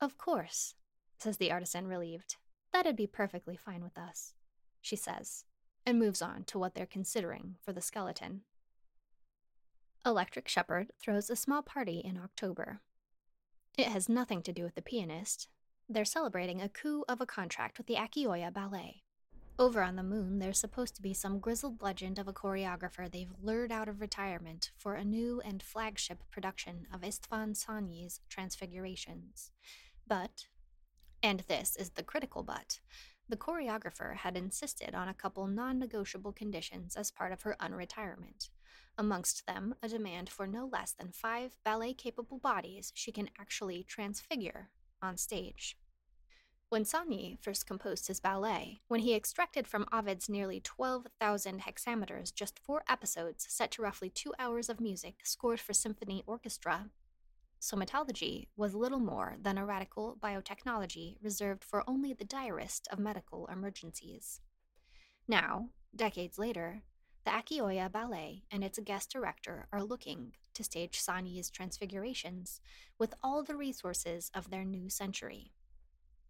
[0.00, 0.74] Of course,
[1.18, 2.36] says the artisan, relieved.
[2.72, 4.34] That'd be perfectly fine with us,
[4.80, 5.44] she says,
[5.84, 8.42] and moves on to what they're considering for the skeleton.
[10.06, 12.80] Electric Shepherd throws a small party in October.
[13.76, 15.48] It has nothing to do with the pianist.
[15.90, 19.02] They're celebrating a coup of a contract with the Akioya Ballet.
[19.58, 23.34] Over on the moon, there's supposed to be some grizzled legend of a choreographer they've
[23.42, 29.50] lured out of retirement for a new and flagship production of Istvan Szanyi's Transfigurations.
[30.08, 30.46] But,
[31.22, 32.80] and this is the critical but,
[33.28, 38.48] the choreographer had insisted on a couple non negotiable conditions as part of her unretirement.
[38.98, 43.82] Amongst them, a demand for no less than five ballet capable bodies she can actually
[43.82, 45.76] transfigure on stage.
[46.70, 52.60] When Szanyi first composed his ballet, when he extracted from Ovid's nearly 12,000 hexameters just
[52.60, 56.90] four episodes set to roughly two hours of music scored for symphony orchestra,
[57.60, 63.48] somatology was little more than a radical biotechnology reserved for only the direst of medical
[63.48, 64.40] emergencies.
[65.26, 66.82] Now, decades later,
[67.24, 72.60] the Akioya Ballet and its guest director are looking to stage Szanyi's transfigurations
[72.98, 75.52] with all the resources of their new century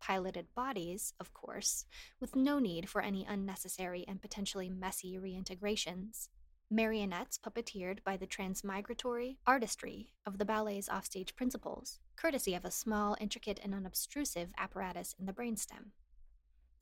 [0.01, 1.85] piloted bodies, of course,
[2.19, 6.29] with no need for any unnecessary and potentially messy reintegrations.
[6.71, 13.17] Marionettes puppeteered by the transmigratory artistry of the ballet's offstage principals, courtesy of a small,
[13.21, 15.91] intricate, and unobtrusive apparatus in the brainstem.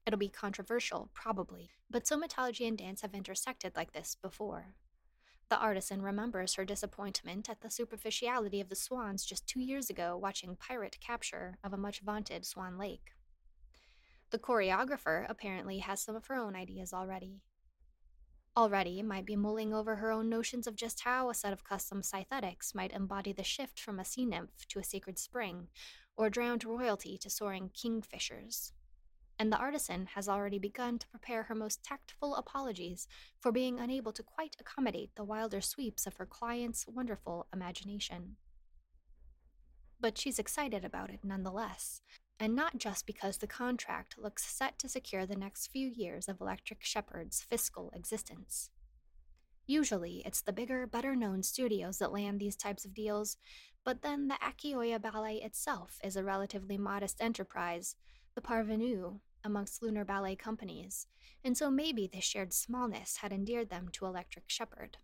[0.08, 4.74] It'll be controversial, probably, but somatology and dance have intersected like this before.
[5.50, 10.16] The artisan remembers her disappointment at the superficiality of the swans just two years ago
[10.16, 13.16] watching pirate capture of a much vaunted Swan Lake.
[14.30, 17.42] The choreographer apparently has some of her own ideas already.
[18.56, 22.02] Already might be mulling over her own notions of just how a set of custom
[22.02, 25.68] synthetics might embody the shift from a sea nymph to a sacred spring,
[26.16, 28.72] or drowned royalty to soaring kingfishers
[29.38, 33.06] and the artisan has already begun to prepare her most tactful apologies
[33.38, 38.36] for being unable to quite accommodate the wilder sweeps of her client's wonderful imagination.
[40.00, 42.00] But she's excited about it nonetheless,
[42.40, 46.40] and not just because the contract looks set to secure the next few years of
[46.40, 48.70] Electric Shepherd's fiscal existence.
[49.66, 53.36] Usually, it's the bigger, better known studios that land these types of deals,
[53.84, 57.94] but then the Akioya Ballet itself is a relatively modest enterprise,
[58.34, 61.06] the parvenu amongst lunar ballet companies,
[61.44, 64.98] and so maybe this shared smallness had endeared them to Electric Shepherd.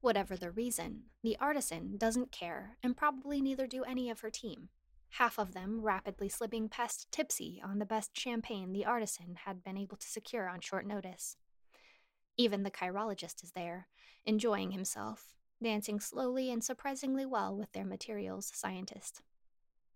[0.00, 4.68] Whatever the reason, the artisan doesn't care, and probably neither do any of her team.
[5.10, 9.78] Half of them rapidly slipping past tipsy on the best champagne the artisan had been
[9.78, 11.36] able to secure on short notice.
[12.36, 13.88] Even the chirologist is there,
[14.26, 19.22] enjoying himself, dancing slowly and surprisingly well with their materials scientist.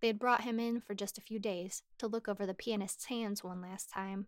[0.01, 3.07] They had brought him in for just a few days to look over the pianist's
[3.07, 4.27] hands one last time,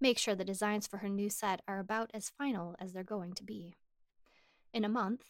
[0.00, 3.34] make sure the designs for her new set are about as final as they're going
[3.34, 3.74] to be.
[4.72, 5.24] In a month,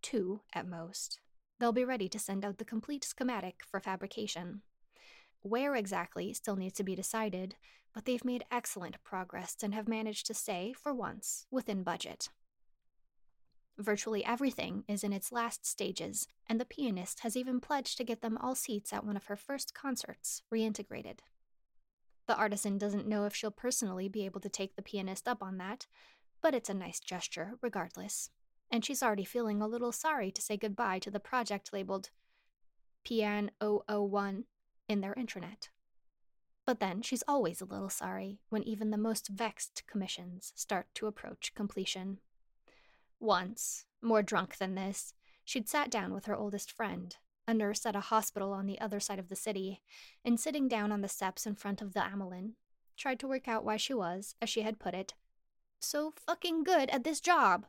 [0.00, 1.18] two at most,
[1.58, 4.62] they'll be ready to send out the complete schematic for fabrication.
[5.40, 7.56] Where exactly still needs to be decided,
[7.92, 12.28] but they've made excellent progress and have managed to stay, for once, within budget.
[13.78, 18.20] Virtually everything is in its last stages, and the pianist has even pledged to get
[18.20, 21.20] them all seats at one of her first concerts reintegrated.
[22.26, 25.58] The artisan doesn't know if she'll personally be able to take the pianist up on
[25.58, 25.86] that,
[26.40, 28.30] but it's a nice gesture, regardless.
[28.70, 32.10] And she's already feeling a little sorry to say goodbye to the project labeled
[33.04, 34.44] Pian 001
[34.88, 35.68] in their intranet.
[36.64, 41.06] But then she's always a little sorry when even the most vexed commissions start to
[41.06, 42.18] approach completion.
[43.22, 47.94] Once, more drunk than this, she'd sat down with her oldest friend, a nurse at
[47.94, 49.80] a hospital on the other side of the city,
[50.24, 52.54] and sitting down on the steps in front of the Amelin,
[52.96, 55.14] tried to work out why she was, as she had put it,
[55.78, 57.66] so fucking good at this job.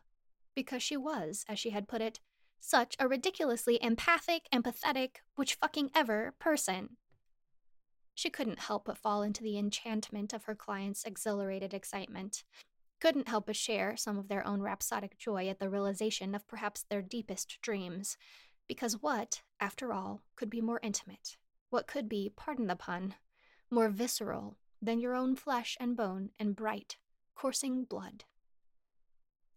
[0.56, 2.20] Because she was, as she had put it,
[2.60, 6.98] such a ridiculously empathic, empathetic, which fucking ever person.
[8.16, 12.44] She couldn't help but fall into the enchantment of her client's exhilarated excitement,
[13.04, 16.86] couldn't help but share some of their own rhapsodic joy at the realization of perhaps
[16.90, 18.16] their deepest dreams.
[18.66, 21.36] Because what, after all, could be more intimate?
[21.70, 23.16] What could be, pardon the pun,
[23.70, 26.96] more visceral than your own flesh and bone and bright,
[27.36, 28.24] coursing blood?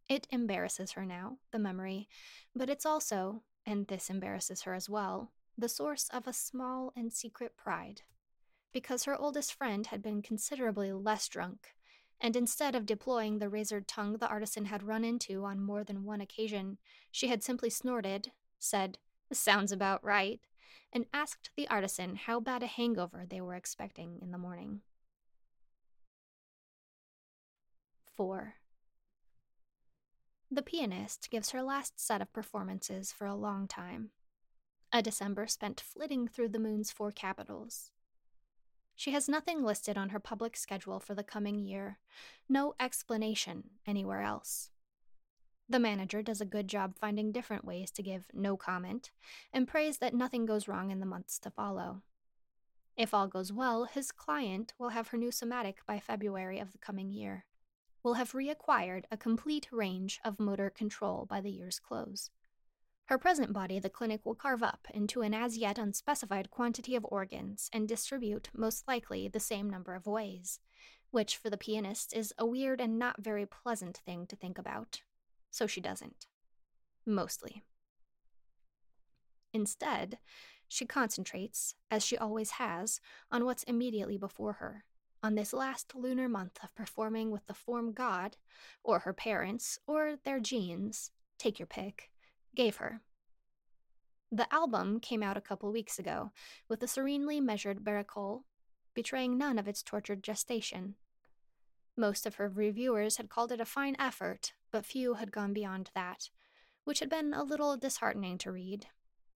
[0.09, 2.09] It embarrasses her now, the memory,
[2.53, 7.13] but it's also, and this embarrasses her as well, the source of a small and
[7.13, 8.03] secret pride.
[8.73, 11.76] Because her oldest friend had been considerably less drunk,
[12.20, 16.05] and instead of deploying the razored tongue the artisan had run into on more than
[16.05, 16.79] one occasion,
[17.11, 18.98] she had simply snorted, said,
[19.33, 20.40] Sounds about right,
[20.92, 24.81] and asked the artisan how bad a hangover they were expecting in the morning.
[28.16, 28.55] 4.
[30.50, 34.11] The pianist gives her last set of performances for a long time.
[34.92, 37.90] A December spent flitting through the moon's four capitals,
[38.97, 41.99] she has nothing listed on her public schedule for the coming year,
[42.49, 44.71] no explanation anywhere else.
[45.69, 49.11] The manager does a good job finding different ways to give no comment
[49.53, 52.03] and prays that nothing goes wrong in the months to follow.
[52.97, 56.79] If all goes well, his client will have her new somatic by February of the
[56.79, 57.45] coming year,
[58.03, 62.31] will have reacquired a complete range of motor control by the year's close.
[63.07, 67.07] Her present body the clinic will carve up into an as yet unspecified quantity of
[67.09, 70.59] organs and distribute, most likely, the same number of ways,
[71.13, 75.02] which for the pianist is a weird and not very pleasant thing to think about.
[75.52, 76.27] So she doesn't.
[77.07, 77.63] Mostly.
[79.52, 80.19] Instead,
[80.67, 83.00] she concentrates, as she always has,
[83.31, 84.85] on what's immediately before her,
[85.23, 88.37] on this last lunar month of performing with the form God,
[88.83, 92.11] or her parents, or their genes, take your pick,
[92.57, 93.00] gave her.
[94.33, 96.33] The album came out a couple weeks ago,
[96.69, 98.42] with a serenely measured barcarolle,
[98.92, 100.96] betraying none of its tortured gestation.
[101.96, 105.90] Most of her reviewers had called it a fine effort, but few had gone beyond
[105.94, 106.31] that,
[106.85, 108.87] which had been a little disheartening to read.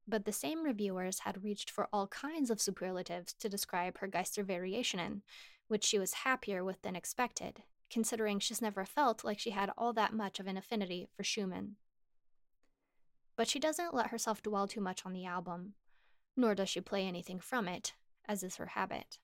[0.09, 4.45] But the same reviewers had reached for all kinds of superlatives to describe her Geister
[4.45, 5.23] Variationen,
[5.68, 9.93] which she was happier with than expected, considering she's never felt like she had all
[9.93, 11.77] that much of an affinity for Schumann.
[13.41, 15.72] But she doesn't let herself dwell too much on the album,
[16.36, 17.95] nor does she play anything from it,
[18.28, 19.18] as is her habit.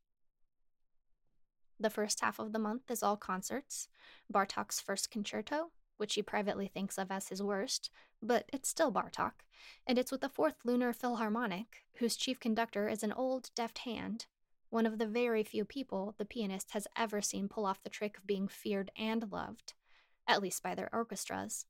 [1.79, 3.89] The first half of the month is all concerts
[4.33, 7.91] Bartok's first concerto, which he privately thinks of as his worst,
[8.23, 9.45] but it's still Bartok,
[9.87, 14.25] and it's with the Fourth Lunar Philharmonic, whose chief conductor is an old, deft hand,
[14.71, 18.17] one of the very few people the pianist has ever seen pull off the trick
[18.17, 19.75] of being feared and loved,
[20.27, 21.67] at least by their orchestras.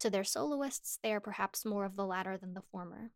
[0.00, 3.12] To their soloists, they are perhaps more of the latter than the former.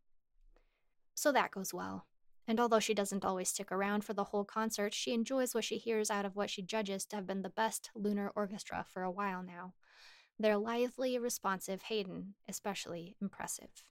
[1.15, 2.05] So that goes well.
[2.47, 5.77] And although she doesn't always stick around for the whole concert, she enjoys what she
[5.77, 9.09] hears out of what she judges to have been the best lunar orchestra for a
[9.09, 9.73] while now.
[10.37, 13.83] Their lively, responsive Haydn, especially impressive.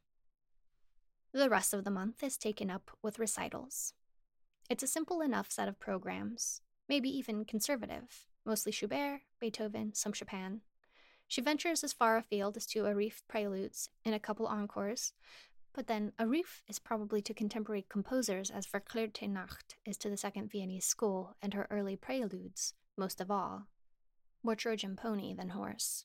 [1.32, 3.94] The rest of the month is taken up with recitals.
[4.70, 10.60] It's a simple enough set of programs, maybe even conservative, mostly Schubert, Beethoven, some Chopin.
[11.34, 15.14] She ventures as far afield as to Arif preludes and a couple encores,
[15.72, 20.52] but then Arif is probably to contemporary composers as Verklärte Nacht is to the Second
[20.52, 23.66] Viennese School and her early preludes, most of all.
[24.44, 26.04] More Trojan pony than horse.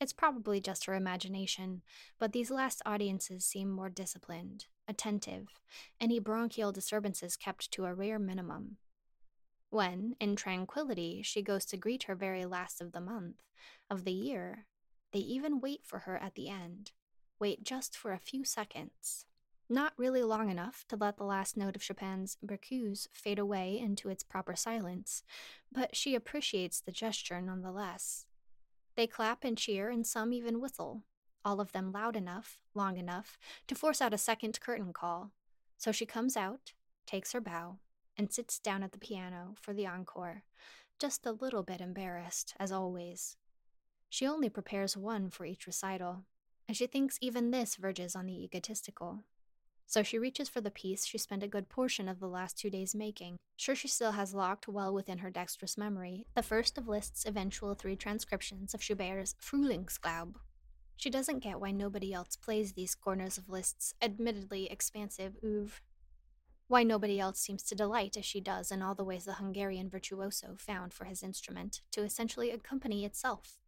[0.00, 1.82] It's probably just her imagination,
[2.18, 5.60] but these last audiences seem more disciplined, attentive,
[6.00, 8.78] any bronchial disturbances kept to a rare minimum.
[9.70, 13.42] When, in tranquility, she goes to greet her very last of the month,
[13.90, 14.66] of the year,
[15.12, 16.92] they even wait for her at the end,
[17.38, 19.26] wait just for a few seconds.
[19.68, 24.08] Not really long enough to let the last note of Chopin's Berceuse fade away into
[24.08, 25.22] its proper silence,
[25.70, 28.24] but she appreciates the gesture nonetheless.
[28.96, 31.04] They clap and cheer, and some even whistle,
[31.44, 35.32] all of them loud enough, long enough, to force out a second curtain call.
[35.76, 36.72] So she comes out,
[37.06, 37.78] takes her bow,
[38.18, 40.42] and sits down at the piano for the encore,
[40.98, 43.36] just a little bit embarrassed, as always.
[44.10, 46.24] She only prepares one for each recital,
[46.66, 49.20] and she thinks even this verges on the egotistical.
[49.86, 52.68] So she reaches for the piece she spent a good portion of the last two
[52.68, 56.88] days making, sure she still has locked well within her dexterous memory the first of
[56.88, 60.34] Liszt's eventual three transcriptions of Schubert's Frühlingsglaube.
[60.96, 65.80] She doesn't get why nobody else plays these corners of Liszt's admittedly expansive oeuvre.
[66.68, 69.88] Why nobody else seems to delight as she does in all the ways the Hungarian
[69.88, 73.58] virtuoso found for his instrument to essentially accompany itself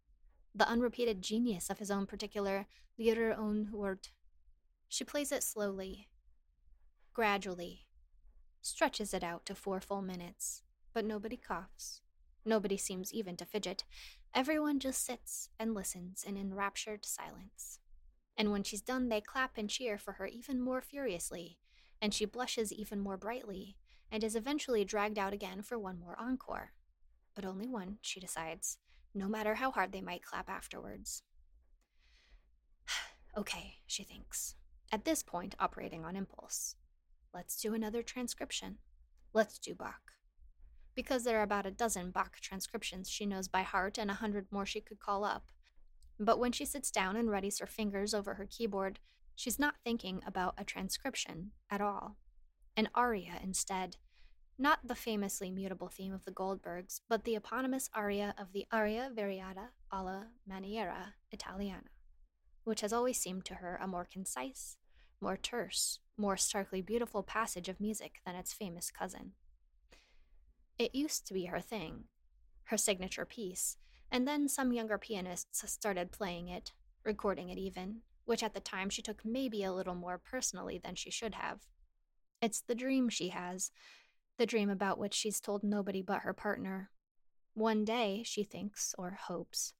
[0.55, 2.67] the unrepeated genius of his own particular
[2.99, 3.35] Lieder
[3.73, 4.11] Wort.
[4.89, 6.09] She plays it slowly,
[7.15, 7.87] gradually,
[8.61, 12.03] stretches it out to four full minutes, but nobody coughs.
[12.45, 13.85] Nobody seems even to fidget.
[14.35, 17.79] Everyone just sits and listens in enraptured silence.
[18.37, 21.59] And when she's done, they clap and cheer for her even more furiously,
[22.01, 23.77] and she blushes even more brightly,
[24.11, 26.73] and is eventually dragged out again for one more encore.
[27.35, 28.79] But only one, she decides,
[29.15, 31.23] no matter how hard they might clap afterwards.
[33.37, 34.55] okay, she thinks,
[34.91, 36.77] at this point operating on impulse.
[37.33, 38.79] Let's do another transcription.
[39.33, 40.01] Let's do Bach.
[40.97, 44.47] Because there are about a dozen Bach transcriptions she knows by heart and a hundred
[44.51, 45.45] more she could call up.
[46.19, 48.99] But when she sits down and readies her fingers over her keyboard,
[49.41, 52.17] she's not thinking about a transcription at all.
[52.77, 53.97] An aria instead,
[54.59, 59.11] not the famously mutable theme of the Goldbergs, but the eponymous aria of the Aria
[59.17, 61.89] Variata alla Maniera Italiana,
[62.65, 64.77] which has always seemed to her a more concise,
[65.23, 69.33] more terse, more starkly beautiful passage of music than its famous cousin.
[70.79, 72.05] It used to be her thing,
[72.65, 73.79] her signature piece,
[74.13, 76.73] and then some younger pianists started playing it,
[77.05, 80.95] recording it even, which at the time she took maybe a little more personally than
[80.95, 81.61] she should have.
[82.41, 83.71] It's the dream she has,
[84.39, 86.91] the dream about which she's told nobody but her partner.
[87.55, 89.75] One day, she thinks, or hopes,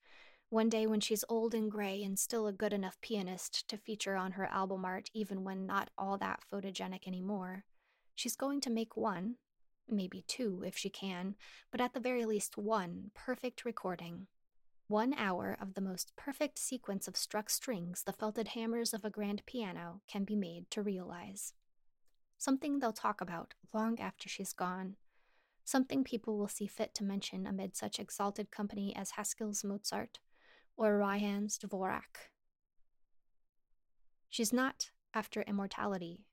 [0.51, 4.17] one day when she's old and gray and still a good enough pianist to feature
[4.17, 7.65] on her album art even when not all that photogenic anymore,
[8.17, 9.37] she's going to make one,
[9.89, 11.37] maybe two if she can,
[11.71, 14.27] but at the very least one perfect recording.
[14.91, 19.09] One hour of the most perfect sequence of struck strings the felted hammers of a
[19.09, 21.53] grand piano can be made to realize
[22.39, 24.97] something they'll talk about long after she's gone,
[25.63, 30.19] something people will see fit to mention amid such exalted company as Haskil's Mozart
[30.77, 32.33] or Ryan's Dvorak.
[34.29, 36.25] She's not after immortality,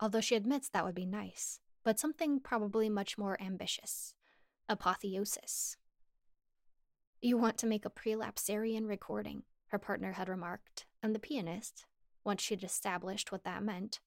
[0.00, 4.14] although she admits that would be nice, but something probably much more ambitious
[4.70, 5.76] apotheosis.
[7.20, 11.86] You want to make a prelapsarian recording, her partner had remarked, and the pianist,
[12.24, 14.00] once she'd established what that meant,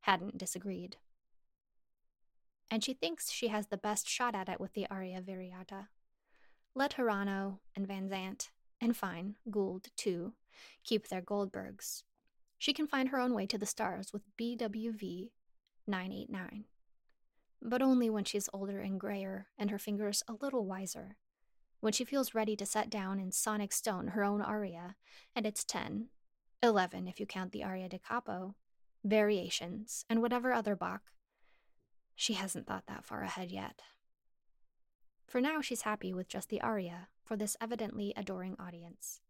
[0.00, 0.96] hadn't disagreed.
[2.70, 5.86] and she thinks she has the best shot at it with the aria variata.
[6.74, 8.50] Let Hirano and Van Zant,
[8.80, 10.34] and fine, Gould too,
[10.82, 12.02] keep their Goldbergs.
[12.58, 15.30] She can find her own way to the stars with BWV
[15.86, 16.64] 989.
[17.62, 21.16] But only when she's older and grayer and her fingers a little wiser.
[21.86, 24.96] When she feels ready to set down in sonic stone her own aria,
[25.36, 26.08] and it's 10,
[26.60, 28.56] 11 if you count the aria da capo,
[29.04, 31.02] variations, and whatever other Bach.
[32.16, 33.82] She hasn't thought that far ahead yet.
[35.28, 39.20] For now, she's happy with just the aria for this evidently adoring audience,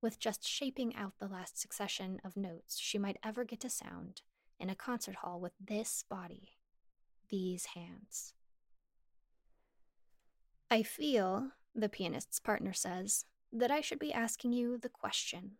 [0.00, 4.22] with just shaping out the last succession of notes she might ever get to sound
[4.60, 6.50] in a concert hall with this body,
[7.28, 8.34] these hands.
[10.70, 15.52] I feel, the pianist's partner says, that I should be asking you the question.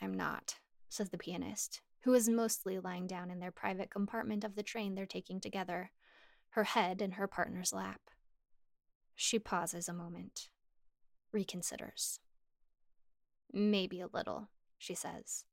[0.00, 0.56] I'm not,
[0.88, 4.94] says the pianist, who is mostly lying down in their private compartment of the train
[4.94, 5.90] they're taking together,
[6.50, 8.00] her head in her partner's lap.
[9.14, 10.48] She pauses a moment,
[11.34, 12.18] reconsiders.
[13.52, 15.44] Maybe a little, she says.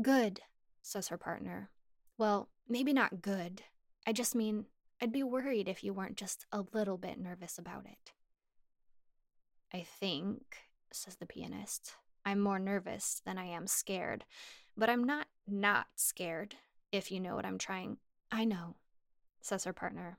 [0.00, 0.40] Good,
[0.82, 1.70] says her partner.
[2.18, 3.62] Well, maybe not good.
[4.06, 4.66] I just mean,
[5.00, 8.12] I'd be worried if you weren't just a little bit nervous about it.
[9.72, 10.42] I think,
[10.92, 11.92] says the pianist,
[12.24, 14.24] I'm more nervous than I am scared,
[14.76, 16.56] but I'm not not scared,
[16.92, 17.98] if you know what I'm trying.
[18.30, 18.76] I know,
[19.40, 20.18] says her partner.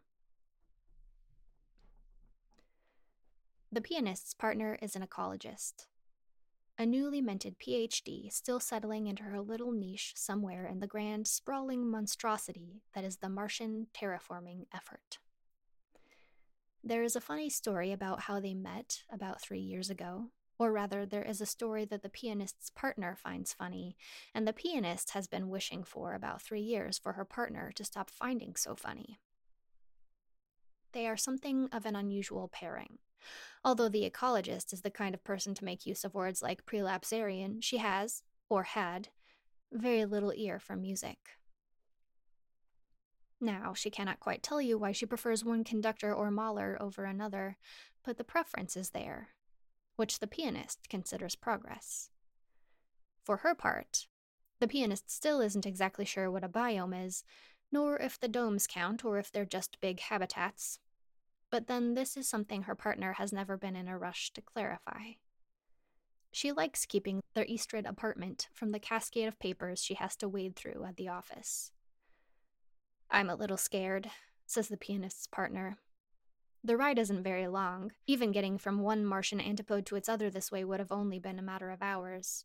[3.71, 5.85] The pianist's partner is an ecologist,
[6.79, 11.91] a newly minted PhD still settling into her little niche somewhere in the grand, sprawling
[11.91, 15.19] monstrosity that is the Martian terraforming effort.
[16.83, 21.05] There is a funny story about how they met about three years ago or rather,
[21.05, 23.95] there is a story that the pianist's partner finds funny,
[24.35, 28.09] and the pianist has been wishing for about three years for her partner to stop
[28.09, 29.19] finding so funny.
[30.91, 32.97] They are something of an unusual pairing.
[33.63, 37.61] Although the ecologist is the kind of person to make use of words like prelapsarian,
[37.61, 39.09] she has, or had,
[39.71, 41.17] very little ear for music.
[43.41, 47.57] Now, she cannot quite tell you why she prefers one conductor or Mahler over another,
[48.03, 49.29] but the preference is there,
[49.95, 52.09] which the pianist considers progress.
[53.23, 54.07] For her part,
[54.59, 57.23] the pianist still isn't exactly sure what a biome is,
[57.71, 60.79] nor if the domes count or if they're just big habitats.
[61.51, 65.13] But then this is something her partner has never been in a rush to clarify.
[66.31, 70.55] She likes keeping their Eastrid apartment from the cascade of papers she has to wade
[70.55, 71.71] through at the office.
[73.09, 74.11] I'm a little scared,
[74.45, 75.79] says the pianist's partner,
[76.63, 77.93] the ride isn't very long.
[78.05, 81.39] Even getting from one Martian antipode to its other this way would have only been
[81.39, 82.43] a matter of hours.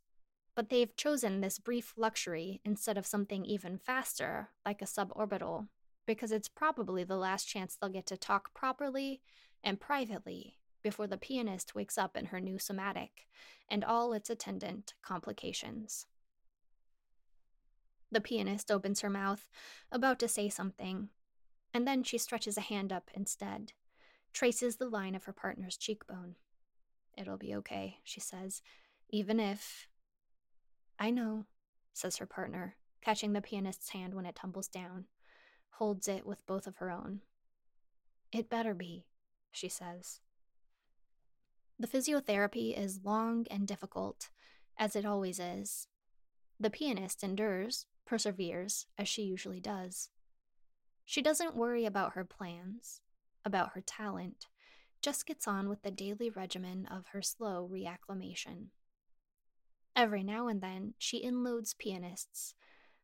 [0.54, 5.66] But they've chosen this brief luxury instead of something even faster, like a suborbital,
[6.06, 9.20] because it's probably the last chance they'll get to talk properly
[9.62, 13.26] and privately before the pianist wakes up in her new somatic
[13.68, 16.06] and all its attendant complications.
[18.12, 19.48] The pianist opens her mouth,
[19.90, 21.08] about to say something,
[21.72, 23.72] and then she stretches a hand up instead
[24.34, 26.34] traces the line of her partner's cheekbone.
[27.16, 28.60] It'll be okay, she says,
[29.08, 29.88] even if.
[30.98, 31.46] I know,
[31.92, 35.06] says her partner, catching the pianist's hand when it tumbles down,
[35.78, 37.20] holds it with both of her own.
[38.32, 39.06] It better be,
[39.50, 40.20] she says.
[41.78, 44.30] The physiotherapy is long and difficult,
[44.78, 45.88] as it always is.
[46.58, 50.10] The pianist endures, perseveres, as she usually does.
[51.04, 53.00] She doesn't worry about her plans
[53.44, 54.46] about her talent,
[55.02, 58.68] just gets on with the daily regimen of her slow reacclimation.
[59.94, 62.54] Every now and then, she inloads pianists,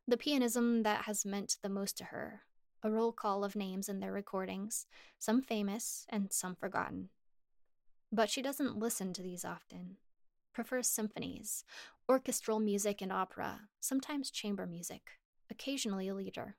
[0.09, 2.43] the pianism that has meant the most to her,
[2.83, 4.87] a roll call of names in their recordings,
[5.19, 7.11] some famous and some forgotten.
[8.13, 9.97] But she doesn't listen to these often,
[10.53, 11.65] prefers symphonies,
[12.09, 15.03] orchestral music and opera, sometimes chamber music,
[15.51, 16.57] occasionally a Lieder.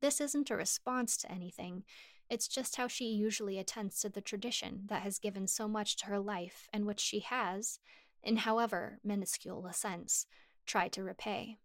[0.00, 1.84] This isn't a response to anything,
[2.30, 6.06] it's just how she usually attends to the tradition that has given so much to
[6.06, 7.80] her life and which she has,
[8.22, 10.26] in however minuscule a sense,
[10.66, 11.56] tried to repay.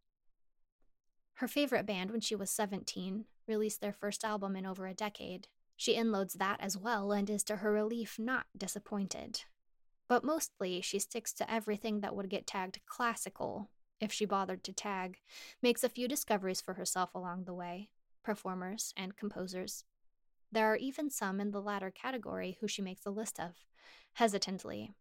[1.35, 5.47] Her favorite band when she was 17 released their first album in over a decade.
[5.75, 9.41] She inloads that as well and is to her relief not disappointed.
[10.07, 13.69] But mostly, she sticks to everything that would get tagged classical,
[13.99, 15.19] if she bothered to tag,
[15.61, 17.89] makes a few discoveries for herself along the way
[18.23, 19.83] performers and composers,
[20.51, 23.65] there are even some in the latter category who she makes a list of,
[24.13, 24.93] hesitantly,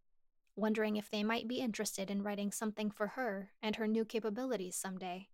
[0.57, 4.77] wondering if they might be interested in writing something for her and her new capabilities
[4.77, 5.29] someday.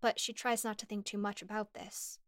[0.00, 2.18] But she tries not to think too much about this.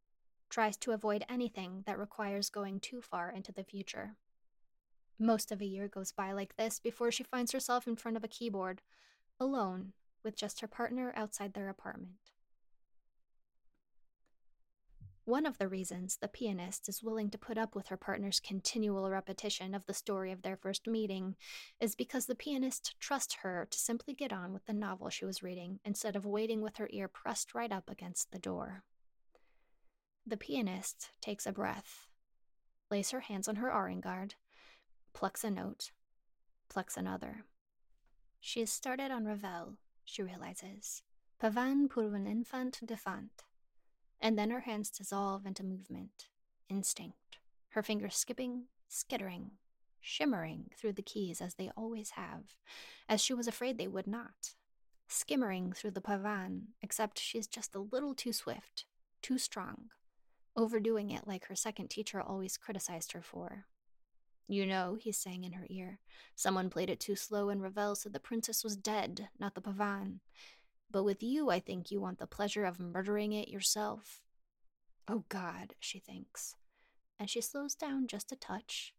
[0.50, 4.16] tries to avoid anything that requires going too far into the future.
[5.18, 8.24] Most of a year goes by like this before she finds herself in front of
[8.24, 8.80] a keyboard,
[9.38, 9.92] alone,
[10.22, 12.32] with just her partner outside their apartment.
[15.28, 19.10] One of the reasons the pianist is willing to put up with her partner's continual
[19.10, 21.36] repetition of the story of their first meeting
[21.78, 25.42] is because the pianist trusts her to simply get on with the novel she was
[25.42, 28.84] reading instead of waiting with her ear pressed right up against the door.
[30.26, 32.06] The pianist takes a breath,
[32.90, 34.32] lays her hands on her Aurengard,
[35.12, 35.90] plucks a note,
[36.70, 37.44] plucks another.
[38.40, 39.74] She has started on Ravel,
[40.06, 41.02] she realizes.
[41.38, 43.47] Pavane pour une infante défunte
[44.20, 46.28] and then her hands dissolve into movement,
[46.68, 47.38] instinct,
[47.70, 49.52] her fingers skipping, skittering,
[50.00, 52.54] shimmering through the keys as they always have,
[53.08, 54.54] as she was afraid they would not,
[55.08, 58.84] skimmering through the pavan, except she's just a little too swift,
[59.22, 59.90] too strong,
[60.56, 63.66] overdoing it like her second teacher always criticized her for.
[64.50, 66.00] You know, he's saying in her ear,
[66.34, 70.20] someone played it too slow and Ravel said the princess was dead, not the pavane.
[70.90, 74.22] But with you, I think you want the pleasure of murdering it yourself.
[75.06, 76.56] Oh God, she thinks.
[77.18, 78.94] And she slows down just a touch.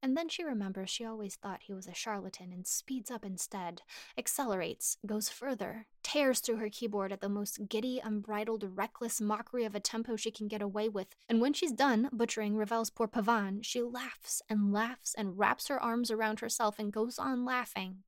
[0.00, 3.82] And then she remembers she always thought he was a charlatan and speeds up instead,
[4.16, 9.74] accelerates, goes further, tears through her keyboard at the most giddy, unbridled, reckless mockery of
[9.74, 11.16] a tempo she can get away with.
[11.28, 15.82] And when she's done butchering Ravel's poor Pavan, she laughs and laughs and wraps her
[15.82, 18.04] arms around herself and goes on laughing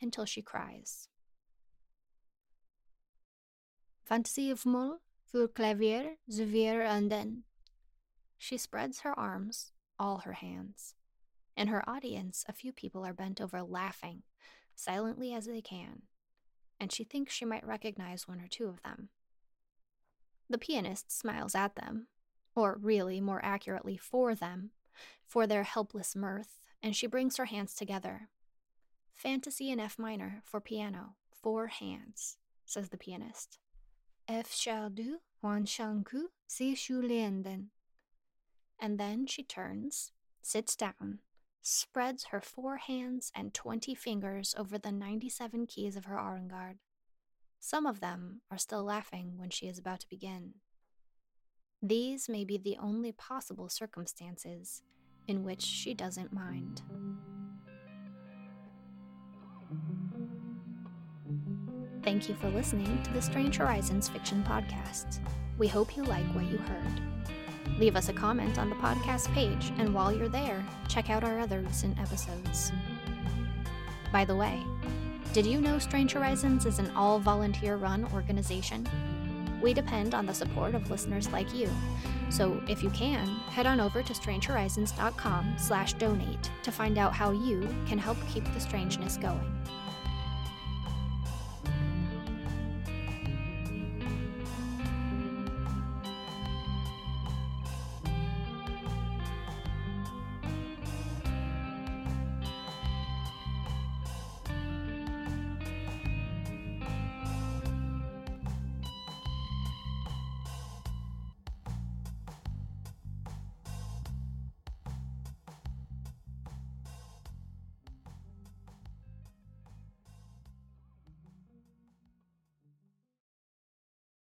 [0.00, 1.08] until she cries.
[4.04, 5.00] Fantasy of Moll
[5.32, 7.44] für Klavier, zu vier Händen,
[8.36, 10.94] She spreads her arms, all her hands.
[11.56, 14.22] In her audience, a few people are bent over laughing,
[14.74, 16.02] silently as they can,
[16.78, 19.08] and she thinks she might recognize one or two of them.
[20.50, 22.08] The pianist smiles at them,
[22.54, 24.72] or really, more accurately, for them,
[25.24, 28.28] for their helpless mirth, and she brings her hands together.
[29.14, 32.36] Fantasy in F minor for piano, four hands,
[32.66, 33.58] says the pianist.
[34.26, 34.58] F
[34.94, 37.66] du Wan Shanku Si Shou Shulienden.
[38.80, 41.18] And then she turns, sits down,
[41.60, 46.76] spreads her four hands and twenty fingers over the ninety seven keys of her Aurengard.
[47.60, 50.54] Some of them are still laughing when she is about to begin.
[51.82, 54.82] These may be the only possible circumstances
[55.28, 56.82] in which she doesn't mind.
[62.04, 65.20] Thank you for listening to the Strange Horizons Fiction Podcast.
[65.56, 67.00] We hope you like what you heard.
[67.78, 71.40] Leave us a comment on the podcast page, and while you're there, check out our
[71.40, 72.72] other recent episodes.
[74.12, 74.62] By the way,
[75.32, 78.86] did you know Strange Horizons is an all volunteer run organization?
[79.62, 81.70] We depend on the support of listeners like you.
[82.28, 87.30] So if you can, head on over to strangehorizons.com slash donate to find out how
[87.30, 89.54] you can help keep the strangeness going.